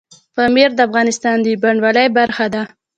[0.35, 2.63] پامیر د افغانستان د بڼوالۍ برخه ده.